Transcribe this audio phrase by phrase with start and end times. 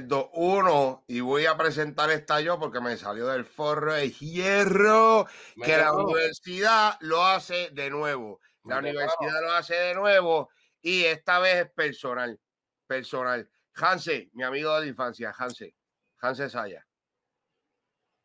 [0.00, 4.10] 3, 2, 1 y voy a presentar esta yo porque me salió del forro de
[4.10, 5.26] hierro
[5.62, 8.40] que la universidad lo hace de nuevo.
[8.64, 10.50] La universidad lo hace de nuevo
[10.82, 12.38] y esta vez es personal,
[12.86, 13.48] personal.
[13.74, 15.74] Hanse, mi amigo de la infancia, Hanse,
[16.20, 16.86] Hanse Saya.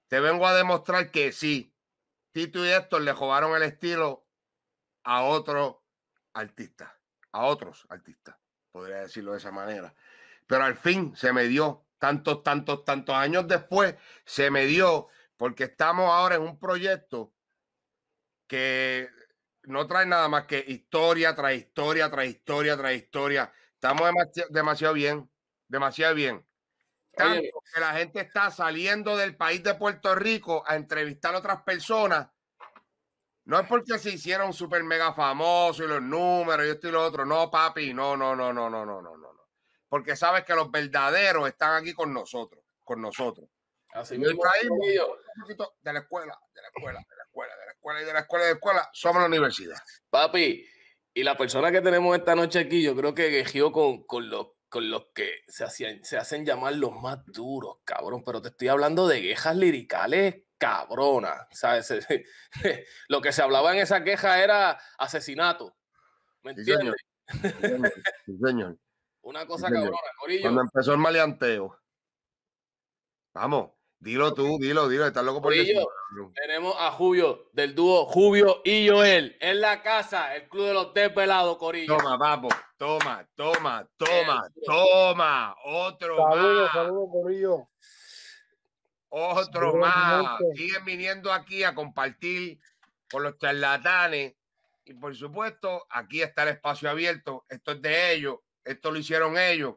[0.08, 1.74] Te vengo a demostrar que sí,
[2.32, 4.28] Tito y Héctor le robaron el estilo
[5.04, 5.86] a otro
[6.34, 7.00] artista,
[7.32, 8.36] a otros artistas,
[8.72, 9.96] podría decirlo de esa manera.
[10.52, 15.64] Pero al fin se me dio, tantos, tantos, tantos años después, se me dio, porque
[15.64, 17.34] estamos ahora en un proyecto
[18.48, 19.08] que
[19.64, 23.54] no trae nada más que historia tras historia, tras historia, tras historia.
[23.76, 24.10] Estamos
[24.50, 25.32] demasiado, bien,
[25.70, 26.46] demasiado bien.
[27.16, 31.64] Tanto que la gente está saliendo del país de Puerto Rico a entrevistar a otras
[31.64, 32.28] personas
[33.46, 37.04] no es porque se hicieron súper mega famosos y los números y esto y lo
[37.04, 37.26] otro.
[37.26, 39.31] No, papi, no, no, no, no, no, no, no, no.
[39.92, 43.50] Porque sabes que los verdaderos están aquí con nosotros, con nosotros.
[43.92, 44.42] Así mismo.
[45.82, 48.20] De la escuela, de la escuela, de la escuela, de la escuela y de la
[48.22, 49.76] escuela y de la escuela, somos la universidad.
[50.10, 50.66] Papi,
[51.14, 54.54] y la persona que tenemos esta noche aquí, yo creo que quejió con, con los
[54.70, 58.24] con los que se, hacían, se hacen llamar los más duros, cabrón.
[58.26, 61.50] Pero te estoy hablando de quejas liricales cabrona.
[61.52, 61.94] ¿sabes?
[63.10, 65.76] Lo que se hablaba en esa queja era asesinato.
[66.44, 66.96] ¿Me entiendes?
[68.26, 68.78] Sí, señor.
[69.22, 70.42] Una cosa cabrona, Corillo.
[70.42, 71.78] Cuando empezó el maleanteo.
[73.34, 75.06] Vamos, dilo tú, dilo, dilo.
[75.06, 75.88] Estás loco por Corillo,
[76.34, 80.94] Tenemos a Julio del dúo Julio y Joel en la casa, el club de los
[80.94, 81.98] desvelados, Corillo.
[81.98, 85.56] Toma, vamos, toma, toma, toma, toma.
[85.66, 87.68] Otro saludos, Saludos, Corillo.
[89.10, 90.40] Otro más.
[90.56, 92.60] Siguen viniendo aquí a compartir
[93.12, 94.36] con los charlatanes.
[94.86, 97.46] Y por supuesto, aquí está el espacio abierto.
[97.50, 98.36] Esto es de ellos.
[98.64, 99.76] Esto lo hicieron ellos.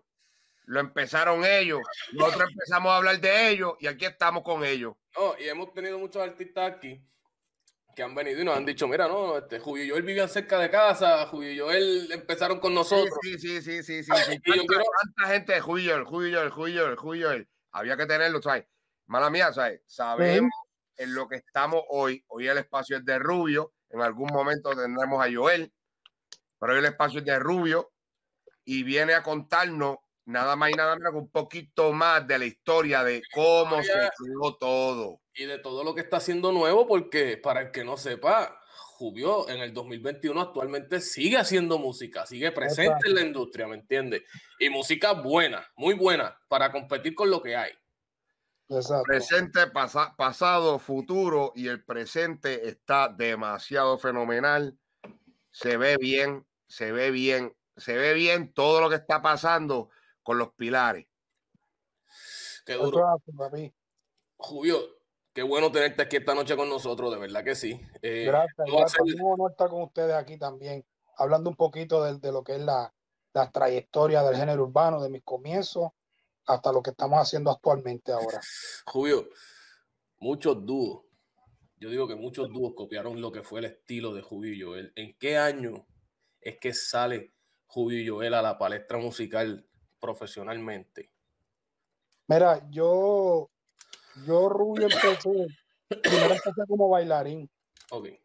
[0.66, 1.80] Lo empezaron ellos.
[2.12, 4.94] Nosotros empezamos a hablar de ellos y aquí estamos con ellos.
[5.16, 7.00] Oh, y hemos tenido muchos artistas aquí
[7.94, 10.58] que han venido y nos han dicho, mira, no, este, Julio y Joel vivían cerca
[10.58, 13.16] de casa, Julio y Joel empezaron con nosotros.
[13.22, 14.12] Sí, sí, sí, sí, sí.
[14.12, 18.64] sí, tanta, gente de Julio, Julio, Julio, Julio, Había que tenerlo, ¿sabes?
[19.06, 19.82] Mala mía, ¿sabes?
[19.86, 20.50] Sabemos
[20.96, 22.24] en lo que estamos hoy.
[22.28, 23.74] Hoy el espacio es de Rubio.
[23.90, 25.72] En algún momento tendremos a Joel.
[26.58, 27.92] Pero hoy el espacio es de Rubio.
[28.64, 32.46] Y viene a contarnos nada más y nada menos que un poquito más de la
[32.46, 35.20] historia de cómo se creó todo.
[35.34, 38.60] Y de todo lo que está haciendo nuevo, porque para el que no sepa,
[38.98, 44.22] Rubio en el 2021 actualmente sigue haciendo música, sigue presente en la industria, ¿me entiendes?
[44.58, 47.72] Y música buena, muy buena, para competir con lo que hay.
[49.04, 49.66] Presente,
[50.16, 54.78] pasado, futuro y el presente está demasiado fenomenal.
[55.50, 59.90] Se ve bien, se ve bien, se ve bien todo lo que está pasando
[60.22, 61.06] con los pilares.
[62.64, 63.20] Qué duro.
[64.36, 64.80] Julio,
[65.32, 67.80] qué bueno tenerte aquí esta noche con nosotros, de verdad que sí.
[68.02, 69.02] Eh, gracias, gracias.
[69.02, 70.84] Un honor estar con ustedes aquí también,
[71.16, 72.92] hablando un poquito de, de lo que es la,
[73.34, 75.90] la trayectoria del género urbano, de mis comienzos
[76.46, 78.40] hasta lo que estamos haciendo actualmente ahora.
[78.86, 79.28] Julio,
[80.18, 81.04] muchos dúos,
[81.76, 84.92] yo digo que muchos dúos copiaron lo que fue el estilo de Julio y Joel.
[84.94, 85.86] ¿En qué año
[86.40, 87.33] es que sale
[87.74, 89.66] Julio y Joel a la palestra musical
[89.98, 91.10] profesionalmente?
[92.28, 93.50] Mira, yo,
[94.24, 95.46] yo Rubio empecé,
[95.88, 97.50] primero empecé como bailarín.
[97.90, 98.06] Ok.
[98.06, 98.20] Eh,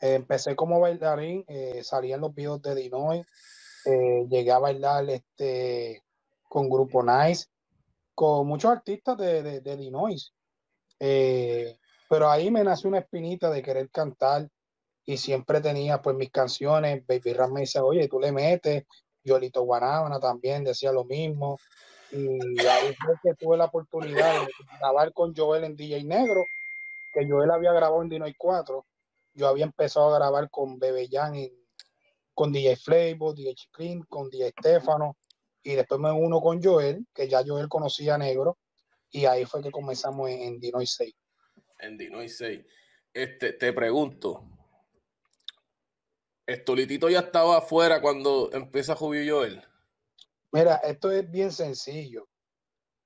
[0.00, 3.24] empecé como bailarín, eh, salí en los videos de Dinoy,
[3.86, 6.04] eh, llegué a bailar este
[6.48, 7.46] con Grupo Nice,
[8.14, 10.32] con muchos artistas de, de, de Dinois.
[11.00, 11.76] Eh,
[12.08, 14.48] pero ahí me nació una espinita de querer cantar
[15.06, 17.06] y siempre tenía pues mis canciones.
[17.06, 18.84] Baby Ram me dice, oye, tú le metes.
[19.22, 21.58] Yolito Guanábana también decía lo mismo.
[22.10, 26.44] Y ahí fue que tuve la oportunidad de grabar con Joel en DJ Negro,
[27.12, 28.84] que Joel había grabado en Dinois 4.
[29.34, 31.34] Yo había empezado a grabar con Bebe Jan
[32.34, 35.16] con DJ Flavor, DJ Chiclin, con DJ Estefano
[35.62, 38.56] y después me uno con Joel, que ya Joel conocía Negro,
[39.10, 41.12] y ahí fue que comenzamos en, en Dinoy 6.
[41.80, 42.64] En Dinoy 6.
[43.12, 44.44] Este, te pregunto,
[46.46, 49.64] ¿Estolitito ya estaba afuera cuando empieza Julio Joel?
[50.52, 52.28] Mira, esto es bien sencillo.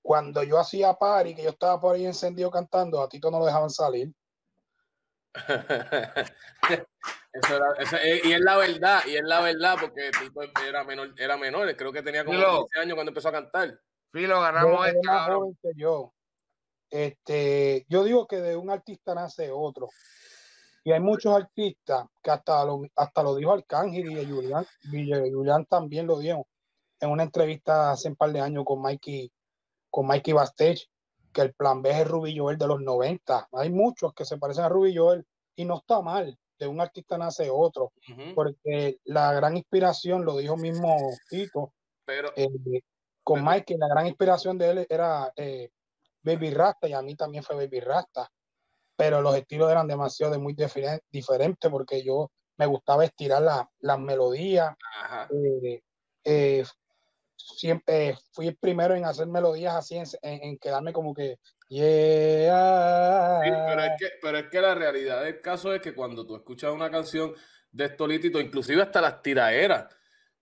[0.02, 3.46] Cuando yo hacía party, que yo estaba por ahí encendido cantando, a Tito no lo
[3.46, 4.12] dejaban salir.
[8.02, 11.76] Eh, y es la verdad, y es la verdad, porque Tito era menor, era menor,
[11.76, 13.80] creo que tenía como 15 años cuando empezó a cantar.
[14.10, 14.88] Filo, ganamos
[15.76, 16.12] yo.
[16.90, 19.88] Este, yo digo que de un artista nace otro.
[20.82, 26.06] Y hay muchos artistas que hasta lo, hasta lo dijo Arcángel y Julián, Julián también
[26.06, 26.46] lo dijo
[27.00, 29.32] en una entrevista hace un par de años con Mikey,
[29.90, 30.86] con Mikey Bastage,
[31.32, 33.48] que el plan B es Ruby Joel de los 90.
[33.52, 36.38] Hay muchos que se parecen a Ruby Joel y no está mal.
[36.58, 37.92] De un artista nace otro,
[38.34, 40.94] porque la gran inspiración, lo dijo mismo
[41.30, 41.72] Tito,
[42.04, 42.82] pero, eh,
[43.22, 45.70] con Mikey, la gran inspiración de él era eh,
[46.22, 48.30] Baby Rasta y a mí también fue Baby Rasta,
[49.00, 54.76] pero los estilos eran demasiado de muy diferentes porque yo me gustaba estirar las melodías.
[56.22, 56.62] Eh,
[57.34, 61.38] siempre fui el primero en hacer melodías así, en, quedarme como que,
[61.70, 63.40] yeah.
[63.42, 66.70] pero, es que, pero es que la realidad del caso es que cuando tú escuchas
[66.70, 67.32] una canción
[67.72, 69.86] de Estolitito, inclusive hasta las tiraderas,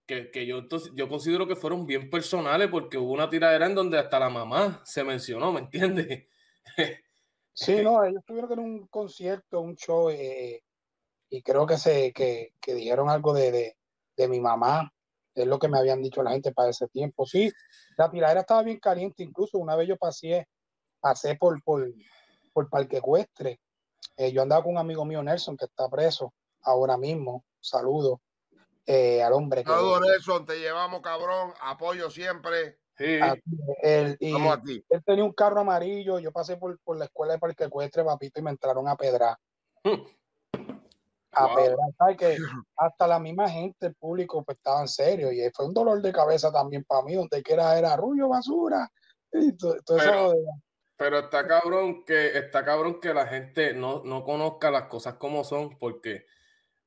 [0.05, 3.75] que, que, yo, entonces, yo considero que fueron bien personales porque hubo una tiradera en
[3.75, 6.27] donde hasta la mamá se mencionó, ¿me entiendes?
[7.65, 10.63] sí, no, ellos tuvieron en un concierto, un show, eh,
[11.29, 13.77] y creo que, se, que, que dijeron algo de, de,
[14.15, 14.91] de mi mamá,
[15.35, 17.25] es lo que me habían dicho la gente para ese tiempo.
[17.25, 17.51] Sí,
[17.97, 20.47] la tiradera estaba bien caliente, incluso una vez yo pasé,
[20.99, 21.87] pasé por, por,
[22.51, 23.59] por Parque Ecuestre.
[24.17, 26.33] Eh, yo andaba con un amigo mío, Nelson, que está preso
[26.63, 27.45] ahora mismo.
[27.61, 28.21] Saludo
[28.85, 29.63] eh, al hombre.
[29.63, 31.53] Saludos, Nelson, te llevamos, cabrón.
[31.61, 32.78] Apoyo siempre.
[32.99, 33.17] Sí.
[33.81, 34.33] él, y
[34.89, 36.19] él tenía un carro amarillo.
[36.19, 39.37] Yo pasé por, por la escuela de Parque Ecuestre, papito, y me entraron a pedrar.
[41.31, 42.35] A pedrar, que
[42.75, 46.11] hasta la misma gente, el público, pues estaba en serio y fue un dolor de
[46.11, 48.91] cabeza también para mí, donde quiera era rullo, basura.
[50.97, 55.45] pero, está cabrón que está cabrón que la gente no, no conozca las cosas como
[55.45, 56.25] son, porque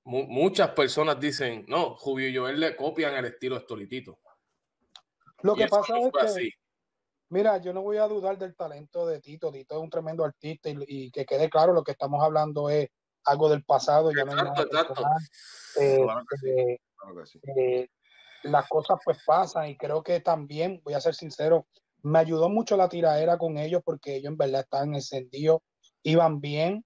[0.05, 4.19] muchas personas dicen, no, Julio y Joel le copian el estilo Estolitito.
[5.43, 6.50] Lo que pasa es que,
[7.29, 10.71] mira, yo no voy a dudar del talento de Tito, Tito es un tremendo artista
[10.71, 12.89] y que quede claro, lo que estamos hablando es
[13.25, 14.67] algo del pasado, ya no hay nada
[15.81, 16.06] eh,
[16.47, 16.79] eh,
[17.56, 17.89] eh,
[18.44, 21.67] las cosas pues pasan y creo que también, voy a ser sincero,
[22.03, 25.61] me ayudó mucho la tiradera con ellos porque ellos en verdad estaban encendidos,
[26.03, 26.85] iban bien,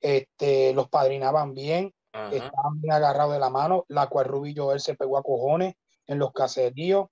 [0.00, 1.94] este, los padrinaban bien,
[2.32, 5.74] estaban bien agarrados de la mano, la cual Rubí Joel se pegó a cojones
[6.06, 7.06] en los caseríos,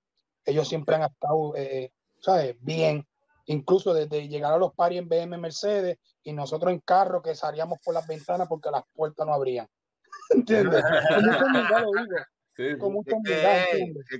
[0.47, 1.53] ellos siempre han estado,
[2.19, 2.55] ¿sabes?
[2.61, 3.05] Bien,
[3.45, 7.79] incluso desde llegar a los paris en BM Mercedes y nosotros en carro que salíamos
[7.83, 9.67] por las ventanas porque las puertas no abrían.
[10.29, 10.83] ¿Entiendes?
[12.55, 13.65] Sí, con mucha humildad.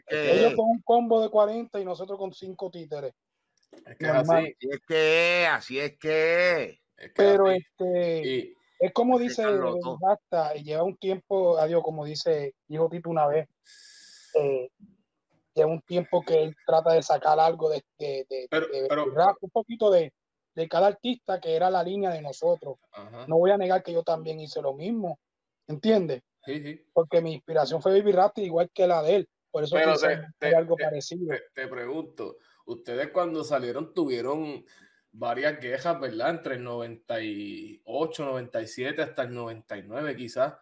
[0.07, 3.13] Ellos con un combo de 40 y nosotros con 5 títeres.
[3.85, 4.55] Es que así.
[4.59, 6.79] es que, así es que.
[7.15, 8.53] Pero este.
[8.79, 9.43] Es como dice
[9.99, 13.49] Basta, y lleva un tiempo, adiós, como dice, dijo Tito una vez,
[14.35, 14.69] eh,
[15.57, 18.47] lleva un tiempo que él trata de sacar algo de, de,
[19.41, 20.13] un poquito de,
[20.69, 22.77] cada artista que era la línea de nosotros.
[23.27, 25.19] No voy a negar que yo también hice lo mismo,
[25.67, 26.23] ¿entiendes?
[26.93, 29.29] Porque mi inspiración fue Baby Rasta igual que la de él.
[29.51, 29.75] Por eso
[30.39, 31.35] te, algo parecido.
[31.53, 34.63] Te, pregunto, ustedes cuando salieron tuvieron
[35.11, 36.29] varias quejas, ¿verdad?
[36.29, 40.53] Entre el 98, 97 hasta el 99 quizás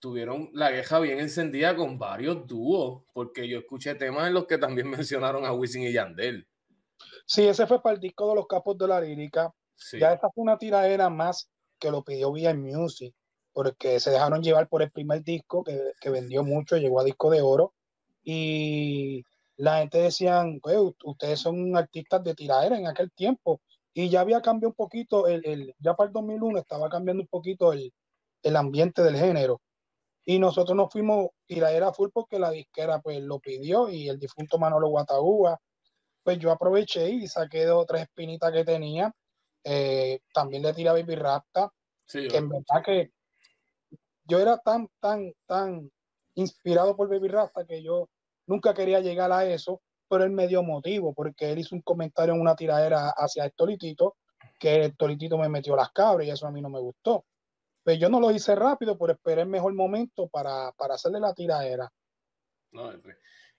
[0.00, 4.58] tuvieron la queja bien encendida con varios dúos, porque yo escuché temas en los que
[4.58, 6.46] también mencionaron a Wisin y Yandel.
[7.26, 9.52] Sí, ese fue para el disco de los capos de la lírica.
[9.92, 13.14] Ya esta fue una tiradera más que lo pidió Via Music,
[13.52, 17.30] porque se dejaron llevar por el primer disco que, que vendió mucho, llegó a disco
[17.30, 17.74] de oro.
[18.24, 19.24] Y
[19.56, 23.60] la gente decían, pues, ustedes son artistas de tiradera en aquel tiempo.
[23.94, 27.28] Y ya había cambiado un poquito, el, el, ya para el 2001 estaba cambiando un
[27.28, 27.92] poquito el,
[28.42, 29.60] el ambiente del género
[30.30, 34.58] y nosotros nos fuimos tiradera full porque la disquera pues lo pidió y el difunto
[34.58, 35.58] Manolo Guataúba,
[36.22, 39.10] pues yo aproveché y saqué dos o tres espinitas que tenía.
[39.64, 41.72] Eh, también le tiré a Baby Rapta,
[42.12, 43.10] que en verdad que
[44.24, 45.90] yo era tan, tan, tan
[46.34, 48.10] inspirado por Baby Rapta que yo
[48.46, 49.80] nunca quería llegar a eso,
[50.10, 54.16] pero él me dio motivo porque él hizo un comentario en una tiradera hacia Estolitito
[54.60, 57.24] que Estolitito me metió las cabras y eso a mí no me gustó.
[57.88, 61.32] Pues yo no lo hice rápido, pero esperé el mejor momento para, para hacerle la
[61.32, 61.90] tiradera.
[62.70, 62.92] No,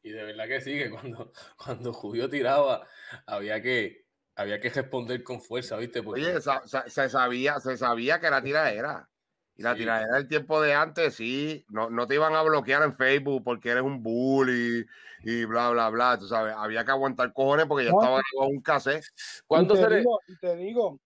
[0.03, 2.85] y de verdad que sí, que cuando, cuando Julio tiraba,
[3.25, 4.05] había que,
[4.35, 6.03] había que responder con fuerza, ¿viste?
[6.05, 9.09] Oye, se, sabía, se sabía que la tiradera.
[9.55, 12.95] Y la tiradera del tiempo de antes, sí, no, no, te iban a bloquear en
[12.95, 14.85] Facebook porque eres un bully
[15.23, 16.19] y bla, bla, bla.
[16.19, 19.05] Tú sabes, había que aguantar cojones porque ya estaba con un cassette.
[19.47, 20.99] ¿Cuándo te, digo, te digo,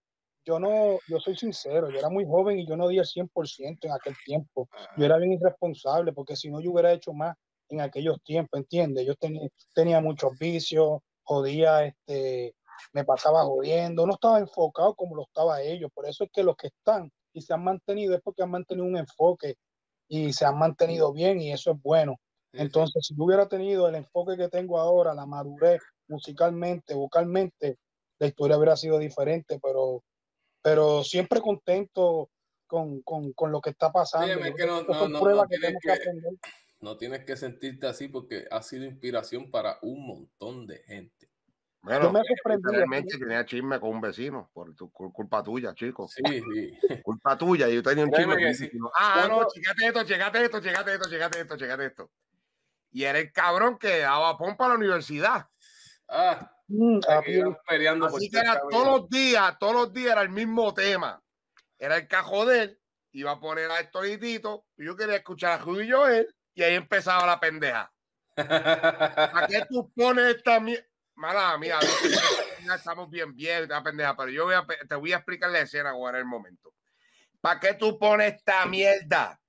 [0.46, 3.88] yo no, yo soy sincero, yo era muy joven y yo no di el 100%
[3.88, 4.70] en aquel tiempo.
[4.98, 7.36] Yo era bien irresponsable porque si no yo hubiera hecho más
[7.70, 9.06] en aquellos tiempos, ¿entiendes?
[9.06, 12.56] Yo tenía, tenía muchos vicios, jodía, este,
[12.92, 15.90] me pasaba jodiendo, no estaba enfocado como lo estaba ellos.
[15.94, 18.86] Por eso es que los que están y se han mantenido es porque han mantenido
[18.86, 19.56] un enfoque
[20.08, 22.20] y se han mantenido bien y eso es bueno.
[22.54, 27.78] Entonces, si yo hubiera tenido el enfoque que tengo ahora, la madurez musicalmente, vocalmente,
[28.20, 30.04] la historia hubiera sido diferente, pero,
[30.64, 32.32] pero siempre contento
[32.66, 34.42] con, con, con lo que está pasando.
[36.80, 41.30] no, tienes que, sentirte así porque ha sido inspiración para un montón de gente.
[41.82, 46.08] Bueno, me realmente tenía chisme con un vecino por tu, culpa tuya, chico.
[46.08, 46.80] Sí, sí.
[47.04, 47.68] Culpa tuya.
[47.68, 48.90] Yo tenía un chisme con un vecino.
[48.96, 52.12] Ah, no, chécate esto, chécate esto, chécate esto, chécate esto, chécate esto.
[52.92, 55.50] Y era el cabrón que daba pompa a la universidad.
[56.08, 57.00] Ah, mm,
[57.68, 61.22] peleando Así que era todos los días, todos los días era el mismo tema.
[61.78, 62.80] Era el cajo de él,
[63.12, 64.18] iba a poner a esto y
[64.78, 67.92] yo quería escuchar a Julio y él, y ahí empezaba la pendeja.
[68.38, 70.86] ¿A qué tú pones esta mierda?
[71.16, 71.78] Mala mía,
[72.76, 75.92] estamos bien, bien, esta pendeja, pero yo voy a, te voy a explicar la escena
[75.92, 76.74] ahora en el momento.
[77.40, 79.40] ¿Para qué tú pones esta mierda?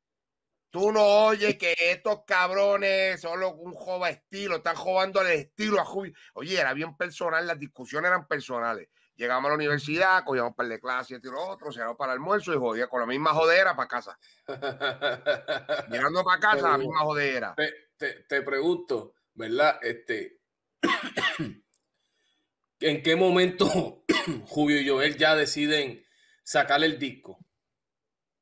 [0.75, 5.85] Tú no oyes que estos cabrones son un joven estilo, están jugando el estilo a
[5.85, 6.13] Julio.
[6.33, 8.89] Oye, era bien personal, las discusiones eran personales.
[9.15, 12.53] Llegamos a la universidad, cogíamos un par de clases y otro, se para el almuerzo
[12.53, 14.19] y jodía con la misma jodera para casa.
[15.93, 17.55] Llegando para casa, la misma jodera.
[17.97, 19.79] Te, te, pregunto, ¿verdad?
[19.81, 20.41] Este,
[22.81, 24.03] ¿En qué momento
[24.49, 26.05] Julio y Joel ya deciden
[26.43, 27.44] sacar el disco?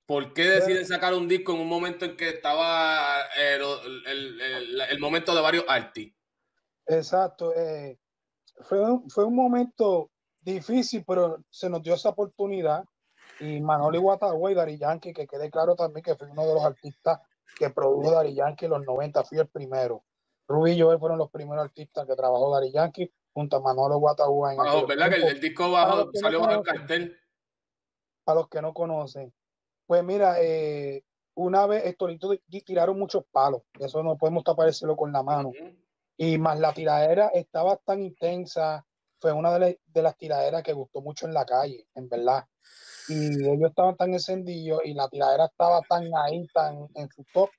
[0.06, 3.58] ¿Por qué deciden sacar un disco en un momento en que estaba eh,
[4.90, 6.20] el, momento de varios artistas?
[6.86, 7.54] Exacto.
[7.54, 7.98] Eh,
[8.62, 8.78] fue,
[9.08, 12.84] fue un momento difícil, pero se nos dio esa oportunidad.
[13.40, 16.64] Y Manoli Guatagüe y Dari Yankee, que quede claro también que fue uno de los
[16.64, 17.20] artistas
[17.56, 20.04] que produjo Dari Yankee en los 90, fui el primero.
[20.48, 24.52] Rubí y Joel fueron los primeros artistas que trabajó Dari Yankee junto a Manolo Guatagua.
[24.52, 25.10] En ¿verdad?
[25.10, 27.18] Que el, disco bajo, salió bajo el cartel.
[28.26, 29.32] A los que no conocen.
[29.86, 32.30] Pues mira, eh, una vez Estorito
[32.64, 35.52] tiraron muchos palos, eso no podemos tapárselo con la mano.
[36.16, 38.84] Y más la tiradera estaba tan intensa,
[39.18, 42.44] fue una de, las tiraderas que gustó mucho en la calle, en verdad.
[43.08, 47.50] Y ellos estaban tan encendidos y la tiradera estaba tan ahí, tan en su top,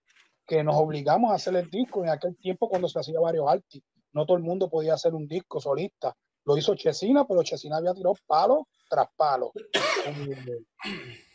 [0.45, 3.89] que nos obligamos a hacer el disco en aquel tiempo cuando se hacía varios artistas.
[4.11, 6.15] No todo el mundo podía hacer un disco solista.
[6.45, 9.51] Lo hizo Chesina, pero Chesina había tirado palo tras palo.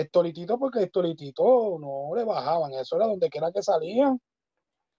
[0.00, 4.20] Estolitito, porque Estolitito no le bajaban, eso era donde quiera que salían,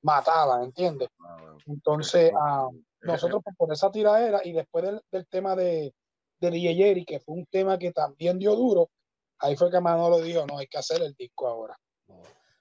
[0.02, 1.10] mataban, ¿entiendes?
[1.20, 2.70] Ah, Entonces, ah,
[3.02, 5.94] nosotros pues, por esa tiradera y después del, tema de,
[6.40, 8.90] de que fue un tema que también dio duro,
[9.40, 11.78] ahí fue que Manolo dijo, no, hay que hacer el disco ahora.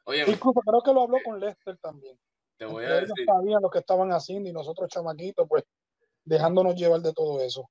[0.04, 2.18] Oye, Incluso creo que lo habló con Lester también.
[2.57, 3.12] Te voy a decir.
[3.16, 5.64] Ellos sabían lo que estaban haciendo y nosotros chamaquitos, pues,
[6.25, 7.68] dejándonos llevar de todo eso.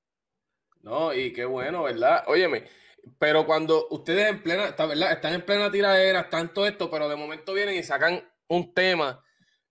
[0.82, 2.24] No, y qué bueno, ¿verdad?
[2.28, 2.64] Óyeme,
[3.18, 5.12] pero cuando ustedes en plena, ¿verdad?
[5.12, 9.22] Están en plena tiradera, están todo esto, pero de momento vienen y sacan un tema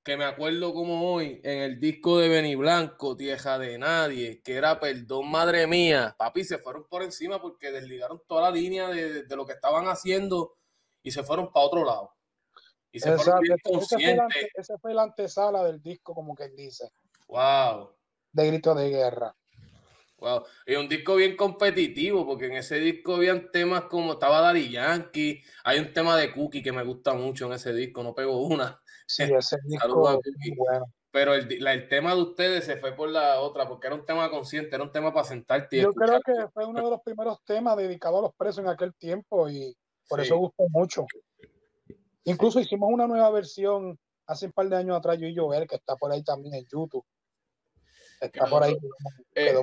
[0.04, 4.56] que me acuerdo como hoy en el disco de Benny Blanco, Tierra de Nadie, que
[4.56, 6.16] era Perdón Madre Mía.
[6.18, 9.88] Papi, se fueron por encima porque desligaron toda la línea de, de lo que estaban
[9.88, 10.58] haciendo
[11.04, 12.18] y se fueron para otro lado.
[12.92, 13.42] Y se Exacto.
[14.56, 16.92] Ese fue, la antesala del disco, como quien dice.
[17.28, 17.92] Wow.
[18.32, 19.36] De grito de guerra.
[20.18, 20.44] Wow.
[20.66, 25.44] Y un disco bien competitivo, porque en ese disco habían temas como estaba Daddy Yankee,
[25.64, 28.82] hay un tema de Cookie que me gusta mucho en ese disco, no pego una.
[29.06, 30.20] Sí, ese disco
[30.56, 30.92] bueno.
[31.12, 34.30] Pero el, el, tema de ustedes se fue por la otra, porque era un tema
[34.30, 35.82] consciente, era un tema para sentarte.
[35.82, 38.94] Yo creo que fue uno de los primeros temas dedicados a los presos en aquel
[38.94, 39.76] tiempo y
[40.08, 41.06] por eso gustó mucho.
[42.26, 45.78] Incluso hicimos una nueva versión hace un par de años atrás, yo y Joel, que
[45.78, 47.06] está por ahí también en YouTube.
[48.20, 48.76] Está por ahí.
[49.36, 49.56] Eh,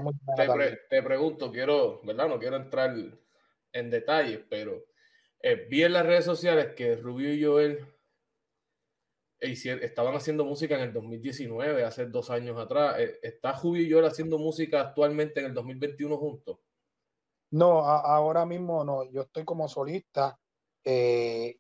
[0.89, 2.29] te, pregunto, quiero, ¿verdad?
[2.29, 2.95] No quiero entrar
[3.73, 4.85] en detalles, pero
[5.41, 7.95] eh, vi en las redes sociales que Rubio y Joel
[9.41, 12.99] estaban haciendo música en el 2019, hace dos años atrás.
[12.99, 16.59] Eh, ¿Está Rubio y Joel haciendo música actualmente en el 2021 juntos?
[17.51, 19.05] No, ahora mismo no.
[19.11, 20.39] Yo estoy como solista.
[20.83, 21.59] Eh,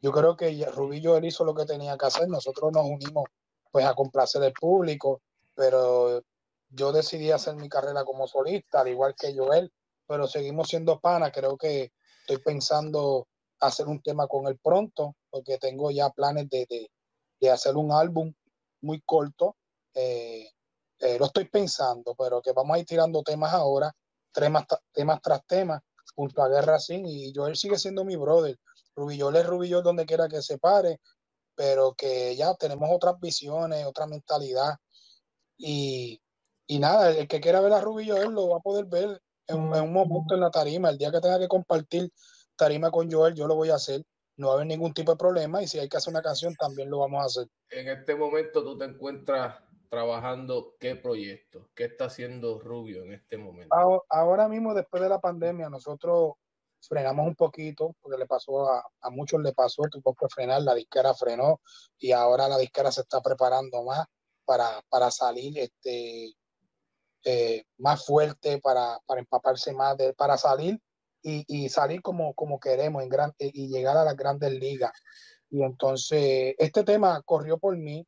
[0.00, 3.24] yo creo que Rubillo él hizo lo que tenía que hacer, nosotros nos unimos
[3.70, 5.22] pues a complacer al público,
[5.54, 6.22] pero
[6.74, 9.72] yo decidí hacer mi carrera como solista, al igual que Joel,
[10.06, 13.28] pero seguimos siendo pana, creo que estoy pensando
[13.60, 16.66] hacer un tema con él pronto, porque tengo ya planes de,
[17.40, 18.32] de, hacer un álbum
[18.80, 19.56] muy corto,
[19.94, 20.48] eh,
[20.98, 23.92] eh, lo estoy pensando, pero que vamos a ir tirando temas ahora,
[24.32, 25.80] temas, temas tras temas,
[26.14, 28.58] junto a Guerra Sin, y Joel sigue siendo mi brother,
[28.96, 31.00] Rubillol es Rubillol donde quiera que se pare,
[31.54, 34.76] pero que ya tenemos otras visiones, otra mentalidad.
[35.56, 36.20] Y,
[36.68, 40.34] nada, el que quiera ver a Rubillol lo va a poder ver en, un momento
[40.34, 40.90] en la tarima.
[40.90, 42.10] El día que tenga que compartir
[42.56, 44.02] tarima con Joel, yo lo voy a hacer.
[44.36, 46.54] No va a haber ningún tipo de problema y si hay que hacer una canción,
[46.56, 47.48] también lo vamos a hacer.
[47.70, 49.56] En este momento tú te encuentras
[49.94, 51.68] trabajando qué proyecto?
[51.72, 53.72] ¿Qué está haciendo Rubio en este momento?
[54.08, 56.32] Ahora mismo, después de la pandemia, nosotros
[56.80, 61.14] frenamos un poquito, porque le pasó a, muchos le pasó, tuvo que frenar, la disquera
[61.14, 61.60] frenó
[61.96, 64.04] y ahora la disquera se está preparando más
[64.44, 66.34] para, para salir este,
[67.24, 70.78] eh, más fuerte, para, para empaparse más, de, para salir
[71.22, 74.92] y, y, salir como, como queremos en gran, y llegar a las grandes ligas.
[75.50, 78.06] Y entonces este tema corrió por mí,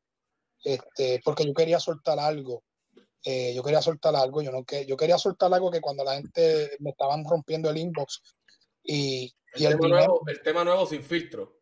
[0.63, 2.63] este, porque yo quería soltar algo.
[3.23, 6.15] Eh, yo quería soltar algo, yo no que yo quería soltar algo que cuando la
[6.15, 8.21] gente me estaban rompiendo el inbox
[8.83, 11.57] y, el, y tema nuevo, el tema nuevo sin filtro.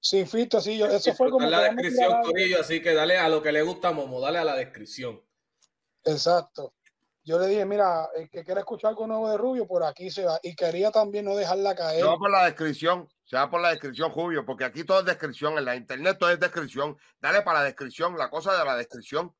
[0.00, 1.46] Sin filtro, sí, yo, eso fue como.
[1.46, 4.56] la descripción, Corillo, así que dale a lo que le gusta Momo, dale a la
[4.56, 5.22] descripción.
[6.04, 6.74] Exacto.
[7.26, 10.26] Yo le dije, mira, el que quiera escuchar algo nuevo de Rubio, por aquí se
[10.26, 10.38] va.
[10.42, 12.04] Y quería también no dejarla caer.
[12.04, 15.56] No por la descripción, se va por la descripción, Rubio, porque aquí todo es descripción,
[15.56, 16.98] en la internet todo es descripción.
[17.18, 19.34] Dale para la descripción, la cosa de la descripción.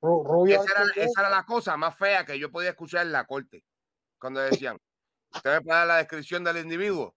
[0.00, 0.62] Rubio.
[0.62, 3.62] Esa era, esa era la cosa más fea que yo podía escuchar en la corte.
[4.18, 4.78] Cuando decían,
[5.34, 7.14] ¿usted me puede dar la descripción del individuo?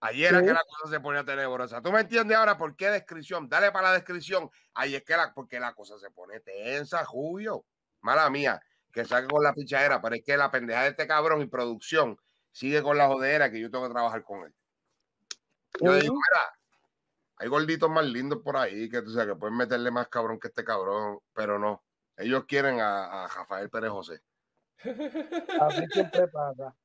[0.00, 1.82] Ayer era que la cosa se ponía tenebrosa.
[1.82, 3.46] ¿Tú me entiendes ahora por qué descripción?
[3.46, 4.50] Dale para la descripción.
[4.72, 7.66] Ahí es que la, porque la cosa se pone tensa, Julio.
[8.00, 8.60] Mala mía
[8.92, 12.18] que saque con la fichadera, pero es que la pendeja de este cabrón y producción
[12.52, 14.54] sigue con la jodera que yo tengo que trabajar con él.
[15.80, 16.58] Yo digo, mira,
[17.36, 20.48] hay gorditos más lindos por ahí que tú sabes que pueden meterle más cabrón que
[20.48, 21.82] este cabrón, pero no.
[22.16, 24.20] Ellos quieren a, Rafael Pérez José.
[25.60, 26.76] Así siempre pasa.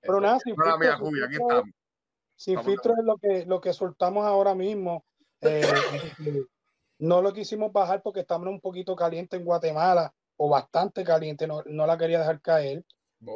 [0.00, 1.74] Pero nada, sin filtro, aquí estamos.
[2.36, 5.04] Sin filtro es lo que, lo que soltamos ahora mismo.
[5.40, 5.62] Eh,
[6.98, 11.62] no lo quisimos bajar porque estamos un poquito caliente en Guatemala o bastante caliente, no,
[11.66, 12.84] no la quería dejar caer.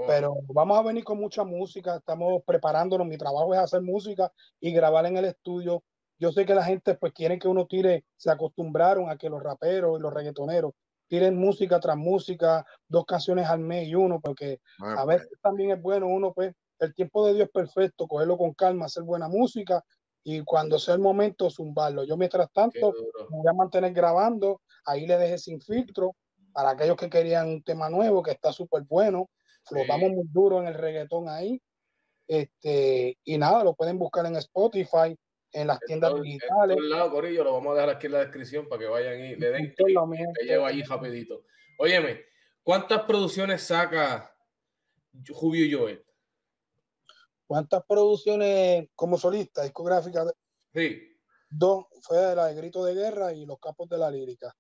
[0.07, 4.73] Pero vamos a venir con mucha música, estamos preparándonos, mi trabajo es hacer música y
[4.73, 5.83] grabar en el estudio.
[6.21, 9.43] Yo sé que la gente pues quiere que uno tire, se acostumbraron a que los
[9.43, 10.73] raperos y los reggaetoneros
[11.09, 15.83] tiren música tras música, dos canciones al mes y uno, porque a veces también es
[15.83, 19.85] bueno uno pues, el tiempo de Dios es perfecto, cogerlo con calma, hacer buena música
[20.25, 22.05] y cuando sea el momento zumbarlo.
[22.05, 22.93] Yo mientras tanto
[23.31, 26.15] me voy a mantener grabando, ahí le dejé sin filtro
[26.53, 29.31] para aquellos que querían un tema nuevo, que está súper bueno.
[29.65, 31.61] Flotamos muy duro en el reggaetón ahí.
[32.27, 35.17] Este, y nada, lo pueden buscar en Spotify,
[35.53, 36.77] en las tiendas digitales.
[36.77, 39.37] En lado, Corillo, lo vamos a dejar aquí en la descripción para que vayan y
[39.37, 39.99] le den clic.
[40.39, 41.45] Que llevo ahí rapidito.
[41.79, 42.23] Óyeme,
[42.63, 44.35] ¿cuántas producciones saca
[45.31, 46.05] Julio Joel?
[47.47, 50.25] ¿Cuántas producciones como solista, discográfica?
[50.73, 51.19] Sí.
[51.51, 54.57] Dos, fue la de Grito de Guerra y Los Capos de la Lírica.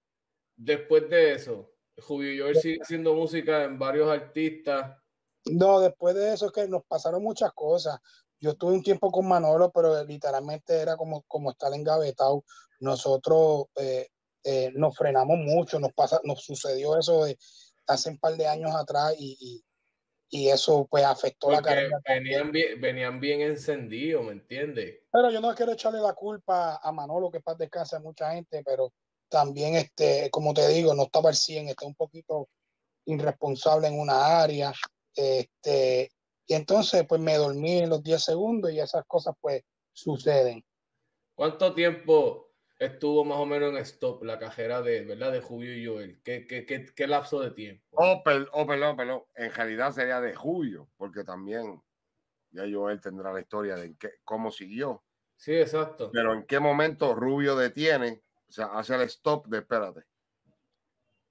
[0.54, 4.96] Después de eso, Julio Joel sigue haciendo música en varios artistas.
[5.46, 7.98] No, después de eso es que nos pasaron muchas cosas.
[8.40, 12.44] Yo estuve un tiempo con Manolo, pero literalmente era como, como estar engavetado.
[12.80, 14.08] Nosotros eh,
[14.44, 17.38] eh, nos frenamos mucho, nos pasa, nos sucedió eso de
[17.86, 19.62] hace un par de años atrás y,
[20.34, 22.00] eso pues afectó la carrera.
[22.08, 25.00] Venían bien, venían bien encendidos, ¿me entiendes?
[25.12, 28.62] Pero yo no quiero echarle la culpa a Manolo, que para descansar a mucha gente,
[28.64, 28.94] pero
[29.32, 32.50] también, este, como te digo, no estaba al 100, está un poquito
[33.06, 34.72] irresponsable en una área.
[35.16, 36.10] Este,
[36.46, 39.62] y entonces, pues me dormí en los 10 segundos y esas cosas, pues,
[39.94, 40.62] suceden.
[41.34, 45.32] ¿Cuánto tiempo estuvo más o menos en stop la cajera de, ¿verdad?
[45.32, 46.20] De Julio y Joel?
[46.22, 47.84] ¿Qué, qué, qué, qué lapso de tiempo?
[47.92, 49.22] Oh, oh, perdón, perdón.
[49.34, 51.82] En realidad sería de Julio, porque también
[52.50, 55.02] ya Joel tendrá la historia de qué, cómo siguió.
[55.36, 56.10] Sí, exacto.
[56.12, 60.02] Pero en qué momento Rubio detiene o sea, hace el stop de espérate.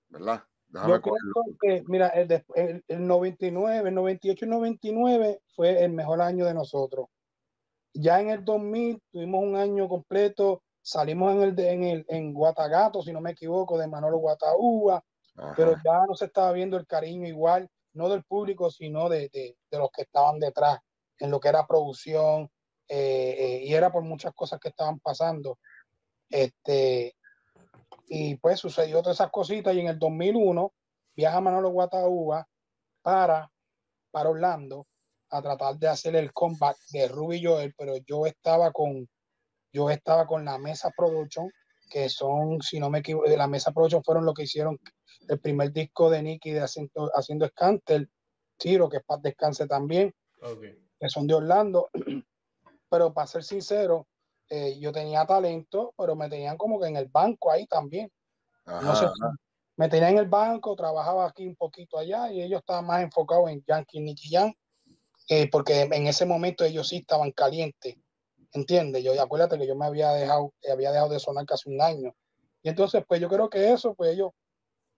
[0.09, 0.43] ¿Verdad?
[0.67, 1.15] Déjame Yo creo
[1.61, 6.55] que, mira, el, el, el, 99, el 98 y 99 fue el mejor año de
[6.55, 7.09] nosotros.
[7.93, 13.03] Ya en el 2000 tuvimos un año completo, salimos en el, en el en Guatagato,
[13.03, 15.03] si no me equivoco, de Manolo Guataúba,
[15.55, 19.55] pero ya no se estaba viendo el cariño igual, no del público, sino de, de,
[19.69, 20.79] de los que estaban detrás,
[21.19, 22.49] en lo que era producción,
[22.87, 25.59] eh, eh, y era por muchas cosas que estaban pasando.
[26.31, 27.15] Este,
[28.07, 30.73] y pues sucedió todas esas cositas y en el 2001
[31.15, 32.47] viaja Manolo Guataúba
[33.01, 33.51] para,
[34.11, 34.87] para Orlando
[35.29, 39.07] a tratar de hacer el comeback de Ruby Joel, pero yo estaba con
[39.73, 41.49] yo estaba con la Mesa Production,
[41.89, 44.77] que son, si no me equivoco, de la Mesa Production fueron los que hicieron
[45.27, 48.09] el primer disco de Nicky de haciendo, haciendo Scanter,
[48.57, 50.13] Tiro, que es para descanse también,
[50.99, 51.89] que son de Orlando.
[52.89, 54.07] Pero para ser sincero,
[54.53, 58.11] eh, yo tenía talento, pero me tenían como que en el banco ahí también.
[58.65, 59.07] no sé,
[59.77, 63.49] me tenían en el banco, trabajaba aquí un poquito allá y ellos estaban más enfocados
[63.49, 64.53] en Yankee Nicky Yan,
[65.29, 67.95] eh, porque en ese momento ellos sí estaban calientes,
[68.51, 69.01] ¿entiendes?
[69.05, 72.13] Yo, acuérdate que yo me había dejado, había dejado de sonar casi un año.
[72.61, 74.31] Y entonces, pues yo creo que eso, pues ellos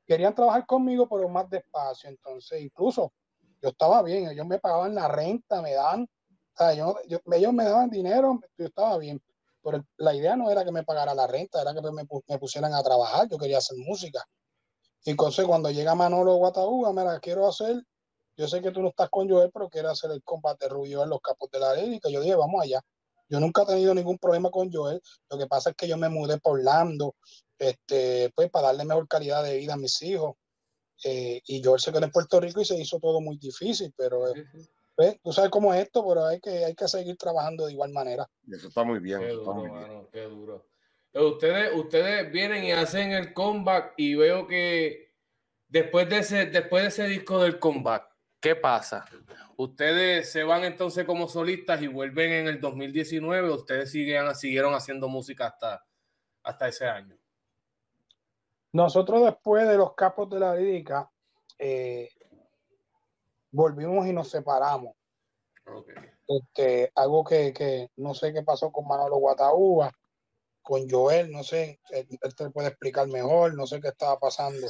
[0.07, 2.09] querían trabajar conmigo, pero más despacio.
[2.09, 3.13] Entonces, incluso
[3.61, 7.65] yo estaba bien, ellos me pagaban la renta, me daban, o sea, yo, ellos me
[7.65, 9.21] daban dinero, yo estaba bien.
[9.63, 12.73] Pero la idea no era que me pagara la renta, era que me, me pusieran
[12.73, 14.23] a trabajar, yo quería hacer música.
[15.05, 17.83] Y entonces cuando llega Manolo Guataúba, la quiero hacer,
[18.35, 21.09] yo sé que tú no estás con Joel, pero quiero hacer el combate rubio en
[21.09, 22.09] los capos de la lírica.
[22.09, 22.81] Yo dije, vamos allá.
[23.29, 25.01] Yo nunca he tenido ningún problema con Joel.
[25.29, 27.15] Lo que pasa es que yo me mudé por Orlando,
[27.57, 30.35] este, pues para darle mejor calidad de vida a mis hijos.
[31.03, 34.27] Eh, y Joel se quedó en Puerto Rico y se hizo todo muy difícil, pero
[34.29, 34.45] eh,
[34.95, 37.91] pues, tú sabes cómo es esto, pero hay que, hay que seguir trabajando de igual
[37.91, 38.29] manera.
[38.51, 39.19] Eso está muy bien.
[39.19, 40.07] Qué duro, muy bien.
[40.11, 40.65] qué duro.
[41.13, 45.13] ustedes, ustedes vienen y hacen el comeback y veo que
[45.67, 48.07] después de ese, después de ese disco del comeback,
[48.39, 49.05] ¿qué pasa?
[49.57, 55.07] Ustedes se van entonces como solistas y vuelven en el 2019, ustedes siguen, siguieron haciendo
[55.07, 55.83] música hasta,
[56.43, 57.17] hasta ese año.
[58.71, 61.09] Nosotros después de los capos de la lírica,
[61.59, 62.09] eh,
[63.53, 64.95] volvimos y nos separamos.
[66.27, 69.91] Este, algo que, no sé qué pasó con Manolo Guataúba,
[70.61, 74.67] con Joel, no sé, él, te puede explicar mejor, no sé qué estaba pasando.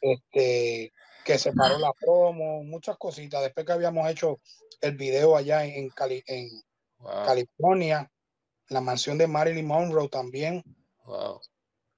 [0.00, 0.92] Este,
[1.24, 3.42] que se paró la promo, muchas cositas.
[3.42, 4.40] Después que habíamos hecho
[4.80, 6.48] el video allá en, Cali, en
[7.26, 8.10] California,
[8.68, 10.62] la mansión de Marilyn Monroe también.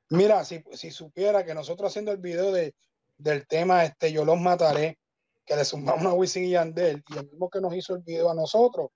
[0.08, 2.74] Mira, si, si, supiera que nosotros haciendo el video de,
[3.18, 4.99] del tema este Yo los mataré,
[5.50, 8.30] que le sumamos a Wisin y Yandel, y el mismo que nos hizo el video
[8.30, 8.90] a nosotros,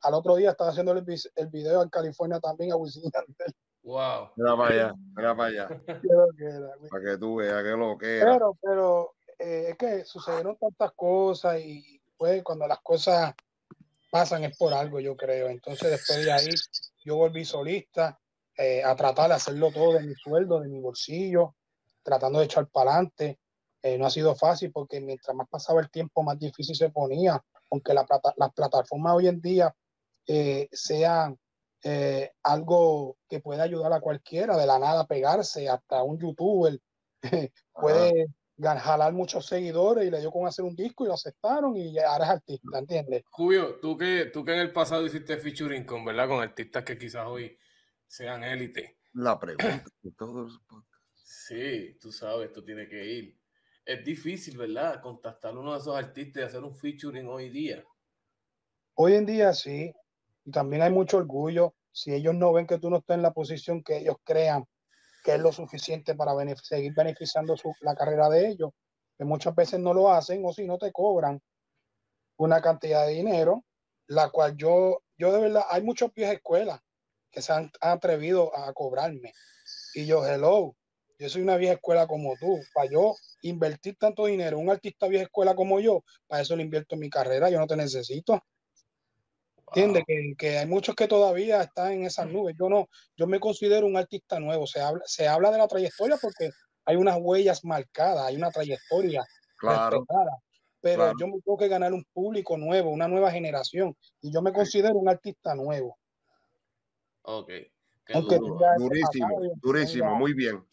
[0.00, 1.04] al otro día estaba haciendo el,
[1.36, 3.54] el video en California también a Wisin y Yandel.
[3.82, 4.30] Wow.
[4.36, 5.68] Mira para allá, mira para allá.
[6.90, 8.32] para que tú veas que lo que era.
[8.32, 13.34] Pero, pero eh, es que sucedieron tantas cosas y pues cuando las cosas
[14.10, 15.48] pasan es por algo, yo creo.
[15.48, 16.48] Entonces después de ahí
[17.04, 18.18] yo volví solista
[18.56, 21.54] eh, a tratar de hacerlo todo de mi sueldo, de mi bolsillo,
[22.02, 23.40] tratando de echar para adelante.
[23.82, 27.42] Eh, no ha sido fácil porque mientras más pasaba el tiempo, más difícil se ponía,
[27.70, 29.74] aunque la las plataformas hoy en día
[30.72, 31.38] sean
[32.42, 36.78] algo que puede ayudar a cualquiera, de la nada pegarse, hasta un youtuber
[37.72, 38.28] puede
[38.60, 42.24] jalar muchos seguidores y le dio con hacer un disco y lo aceptaron y ahora
[42.24, 43.22] es artista, ¿entiendes?
[43.30, 46.28] Julio, tú que, tú que en el pasado hiciste featuring con, ¿verdad?
[46.28, 47.56] Con artistas que quizás hoy
[48.06, 48.98] sean élite.
[49.14, 50.60] La pregunta de todos
[51.14, 53.38] Sí, tú sabes, tú tienes que ir.
[53.88, 55.00] Es difícil, ¿verdad?
[55.00, 57.82] Contactar a uno de esos artistas y hacer un featuring hoy día.
[58.92, 59.94] Hoy en día sí.
[60.44, 61.74] Y también hay mucho orgullo.
[61.90, 64.66] Si ellos no ven que tú no estás en la posición que ellos crean
[65.24, 68.72] que es lo suficiente para seguir beneficiando la carrera de ellos,
[69.16, 71.40] que muchas veces no lo hacen o si no te cobran
[72.36, 73.64] una cantidad de dinero,
[74.06, 76.78] la cual yo, yo de verdad, hay muchos viejas escuelas
[77.30, 79.32] que se han, atrevido a cobrarme.
[79.94, 80.76] Y yo, hello,
[81.18, 85.24] yo soy una vieja escuela como tú, para yo invertir tanto dinero, un artista vieja
[85.24, 88.42] escuela como yo, para eso le invierto en mi carrera, yo no te necesito.
[89.68, 92.56] Entiende que, que, hay muchos que todavía están en esas nubes.
[92.58, 94.66] Yo no, yo me considero un artista nuevo.
[94.66, 96.50] Se habla, se habla de la trayectoria porque
[96.86, 99.26] hay unas huellas marcadas, hay una trayectoria
[99.58, 100.06] claro,
[100.80, 103.94] Pero yo me tengo que ganar un público nuevo, una nueva generación.
[104.22, 105.98] Y yo me considero un artista nuevo.
[107.22, 107.50] Ok.
[108.14, 110.64] Aunque durísimo, durísimo, muy bien.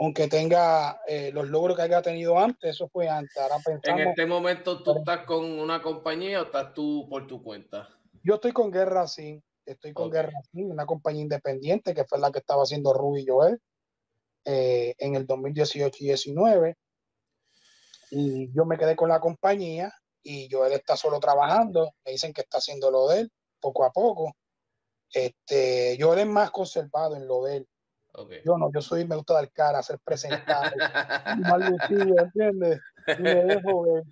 [0.00, 3.36] Aunque tenga eh, los logros que haya tenido antes, eso fue antes.
[3.36, 7.86] Ahora en este momento, ¿tú estás con una compañía o estás tú por tu cuenta?
[8.22, 12.32] Yo estoy con Guerra Sin, estoy con Guerra Sin, una compañía independiente que fue la
[12.32, 13.60] que estaba haciendo Ruby Joel
[14.46, 16.78] eh, en el 2018 y 19.
[18.12, 21.92] Y yo me quedé con la compañía y Joel está solo trabajando.
[22.06, 24.34] Me dicen que está haciendo lo de él poco a poco.
[25.12, 27.68] Este, Joel es más conservado en lo de él.
[28.44, 30.70] Yo no, yo soy, me gusta dar cara, hacer presentado,
[31.40, 32.80] más lucido, ¿entiendes?
[33.18, 34.04] Y me dejo ver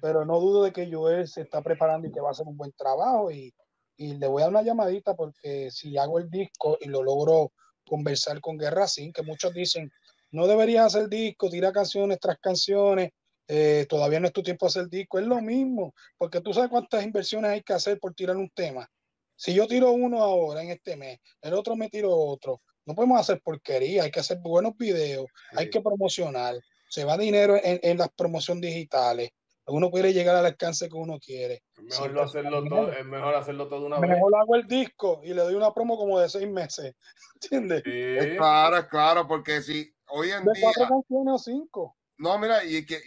[0.00, 2.56] pero no dudo de que Joel se está preparando y que va a hacer un
[2.56, 3.54] buen trabajo y,
[3.96, 7.52] y le voy a dar una llamadita porque si hago el disco y lo logro
[7.86, 9.90] conversar con Guerra Sin, que muchos dicen,
[10.30, 13.10] no deberías hacer disco, tira canciones tras canciones,
[13.48, 17.02] eh, todavía no es tu tiempo hacer disco, es lo mismo, porque tú sabes cuántas
[17.04, 18.88] inversiones hay que hacer por tirar un tema.
[19.34, 23.20] Si yo tiro uno ahora en este mes, el otro me tiro otro, no podemos
[23.20, 25.26] hacer porquería, hay que hacer buenos videos,
[25.56, 26.56] hay que promocionar,
[26.88, 29.30] se va dinero en, en las promociones digitales,
[29.70, 31.62] uno puede llegar al alcance que uno quiere.
[31.76, 34.10] Es mejor, hacerlo, todo, es mejor hacerlo todo una vez.
[34.10, 36.94] Mejor hago el disco y le doy una promo como de seis meses.
[37.34, 37.82] ¿Entiendes?
[37.86, 40.62] Es claro, es claro, porque si hoy en de día.
[40.62, 41.96] cuatro canciones o cinco.
[42.18, 43.00] No, mira, y que,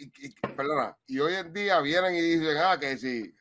[0.55, 3.31] perdona, y hoy en día vienen y dicen, ah, que si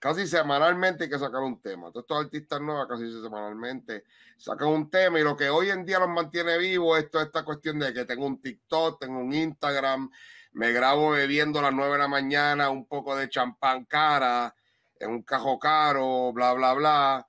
[0.00, 1.92] casi semanalmente hay que sacar un tema.
[1.92, 4.04] Todos estos artistas nuevos casi semanalmente
[4.36, 7.44] sacan un tema y lo que hoy en día los mantiene vivos es toda esta
[7.44, 10.10] cuestión de que tengo un TikTok, tengo un Instagram,
[10.52, 14.52] me grabo bebiendo a las 9 de la mañana un poco de champán cara
[14.98, 17.28] en un cajo caro, bla, bla, bla.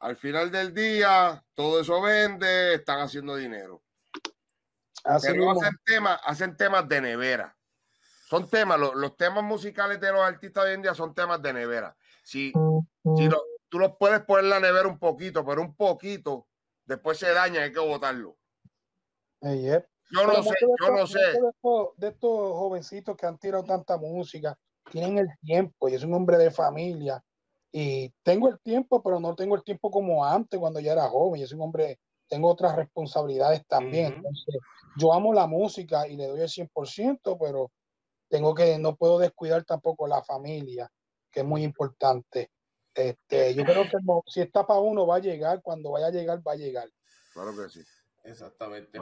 [0.00, 3.82] Al final del día, todo eso vende, están haciendo dinero.
[5.22, 7.56] Pero hacen temas, hacen temas de nevera.
[8.28, 11.52] Son temas, los, temas musicales de los artistas de hoy en día son temas de
[11.52, 11.94] nevera.
[12.22, 12.52] Si,
[13.16, 13.28] si
[13.68, 16.46] tú los puedes poner en la nevera un poquito, pero un poquito,
[16.84, 18.36] después se daña, hay que botarlo.
[20.10, 21.20] Yo no sé, yo no sé.
[21.96, 24.56] De estos, jovencitos que han tirado tanta música,
[24.90, 25.88] tienen el tiempo.
[25.88, 27.22] Yo soy un hombre de familia
[27.72, 31.40] y tengo el tiempo, pero no tengo el tiempo como antes cuando ya era joven.
[31.40, 34.14] Yo soy un hombre, tengo otras responsabilidades también.
[34.14, 34.58] Entonces,
[34.98, 37.72] yo amo la música y le doy el 100%, pero
[38.28, 40.90] tengo que, no puedo descuidar tampoco la familia,
[41.32, 42.50] que es muy importante.
[42.94, 46.46] Este, yo creo que si está para uno, va a llegar, cuando vaya a llegar,
[46.46, 46.88] va a llegar.
[47.32, 47.80] Claro que sí.
[48.24, 48.98] Exactamente.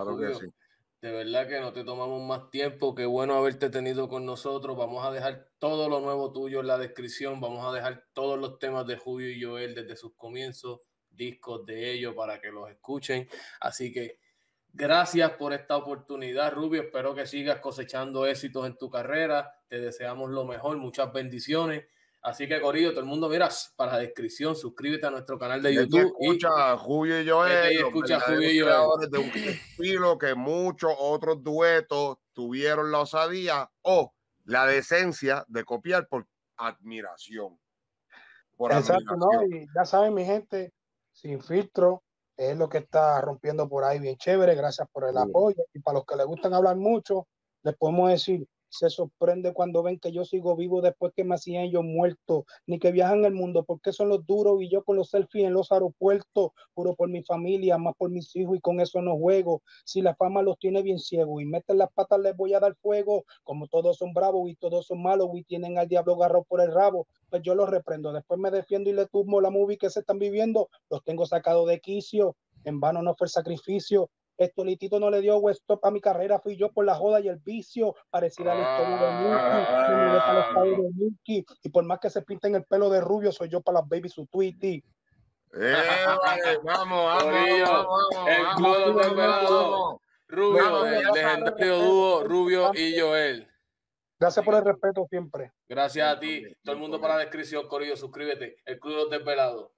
[1.03, 2.95] De verdad que no te tomamos más tiempo.
[2.95, 4.77] Qué bueno haberte tenido con nosotros.
[4.77, 7.40] Vamos a dejar todo lo nuevo tuyo en la descripción.
[7.40, 11.93] Vamos a dejar todos los temas de Julio y Joel desde sus comienzos, discos de
[11.93, 13.27] ellos para que los escuchen.
[13.61, 14.21] Así que
[14.73, 16.83] Gracias por esta oportunidad, Rubio.
[16.83, 19.53] Espero que sigas cosechando éxitos en tu carrera.
[19.69, 21.87] Te deseamos lo mejor, muchas bendiciones.
[22.22, 25.74] Así que, Corillo, todo el mundo, mira, para la descripción, suscríbete a nuestro canal de
[25.74, 26.14] YouTube.
[26.20, 27.78] Escucha Julio y Joel.
[27.78, 29.11] Escucha Julio y Joel.
[29.11, 34.12] De un estilo que muchos otros duetos tuvieron la osadía o
[34.44, 37.59] la decencia de copiar por admiración.
[38.56, 39.28] Por Exacto, ¿no?
[39.48, 40.74] Y ya saben, mi gente,
[41.12, 42.02] sin filtro,
[42.37, 44.54] es lo que está rompiendo por ahí bien chévere.
[44.54, 45.62] Gracias por el apoyo.
[45.72, 47.26] Y para los que les gustan hablar mucho,
[47.62, 51.64] les podemos decir, se sorprende cuando ven que yo sigo vivo después que me hacían
[51.64, 55.11] ellos muertos, ni que viajan el mundo, porque son los duros y yo con los
[55.11, 59.02] selfies en los aeropuertos, puro por mi familia, más por mis hijos y con eso
[59.02, 59.62] no juego.
[59.85, 62.74] Si la fama los tiene bien ciegos y meten las patas les voy a dar
[62.76, 66.61] fuego, como todos son bravos y todos son malos y tienen al diablo agarrado por
[66.61, 69.90] el rabo, pues yo los reprendo, después me defiendo y le tumbo la movie que
[69.90, 74.64] se están viviendo, los tengo sacado de quicio, en vano no fue el sacrificio, esto
[74.64, 77.37] Litito no le dio West a mi carrera, fui yo por la joda y el
[77.37, 78.96] vicio, parecida a la historia
[80.76, 83.81] de Milky, y por más que se pinten el pelo de rubio, soy yo para
[83.81, 84.83] las babies su tweety.
[85.53, 85.76] Eh,
[86.64, 87.20] vamos, vamos,
[88.55, 93.46] vamos, vamos, Rubio, el legendario dúo Rubio y Joel.
[94.18, 95.53] Gracias por el respeto siempre.
[95.68, 96.44] Gracias a ti.
[96.62, 98.59] Todo el mundo para la descripción, Corillo, suscríbete.
[98.64, 99.72] El Club Desvelado.